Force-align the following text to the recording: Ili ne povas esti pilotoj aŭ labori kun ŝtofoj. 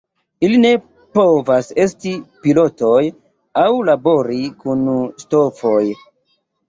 Ili 0.45 0.59
ne 0.61 0.69
povas 1.17 1.67
esti 1.83 2.13
pilotoj 2.45 3.03
aŭ 3.65 3.69
labori 3.91 4.43
kun 4.65 4.83
ŝtofoj. 5.25 5.83